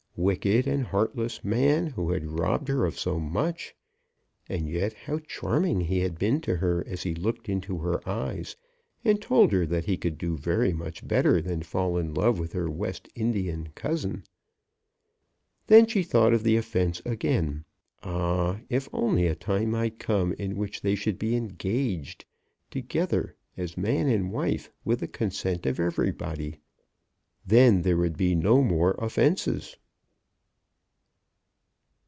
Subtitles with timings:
[0.17, 3.73] Wicked and heartless man, who had robbed her of so much!
[4.47, 8.55] And yet how charming he had been to her as he looked into her eyes,
[9.05, 12.51] and told her that he could do very much better than fall in love with
[12.53, 14.23] her West Indian cousin.
[15.65, 17.63] Then she thought of the offence again.
[18.03, 22.25] Ah, if only a time might come in which they should be engaged
[22.69, 26.57] together as man and wife with the consent of everybody!
[27.47, 29.77] Then there would be no more offences.